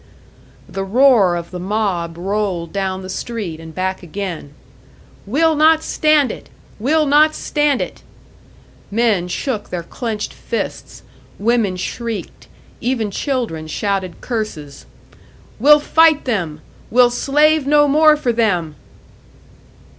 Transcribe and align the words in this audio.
The 0.67 0.83
roar 0.83 1.35
of 1.35 1.51
the 1.51 1.59
mob 1.59 2.17
rolled 2.17 2.73
down 2.73 3.03
the 3.03 3.07
street 3.09 3.59
and 3.59 3.71
back 3.71 4.01
again. 4.01 4.55
"We'll 5.27 5.55
not 5.55 5.83
stand 5.83 6.31
it! 6.31 6.49
We'll 6.79 7.05
not 7.05 7.35
stand 7.35 7.81
it!" 7.81 8.01
Men 8.89 9.27
shook 9.27 9.69
their 9.69 9.83
clenched 9.83 10.33
fists, 10.33 11.03
women 11.37 11.77
shrieked, 11.77 12.47
even 12.79 13.11
children 13.11 13.67
shouted 13.67 14.21
curses. 14.21 14.87
"We'll 15.59 15.79
fight 15.79 16.25
them! 16.25 16.61
We'll 16.89 17.11
slave 17.11 17.67
no 17.67 17.87
more 17.87 18.17
for 18.17 18.33
them!" 18.33 18.77